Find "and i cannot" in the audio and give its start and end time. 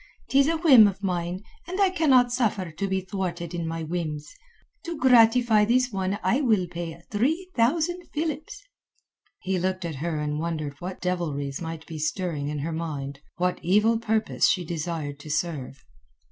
1.67-2.31